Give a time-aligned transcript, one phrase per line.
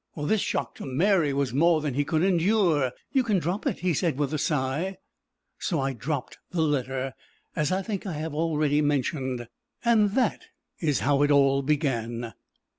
[0.17, 2.91] This shock to Mary was more than he could endure.
[3.11, 4.97] "You can drop it," he said with a sigh.
[5.59, 7.13] So I dropped the letter,
[7.55, 9.47] as I think I have already mentioned;
[9.85, 10.45] and that
[10.79, 12.33] is how it all began.